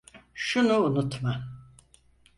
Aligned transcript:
Şunu 0.33 0.77
unutma: 0.79 1.47